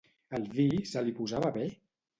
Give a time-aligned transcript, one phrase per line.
[0.37, 1.71] El vi se li posava bé?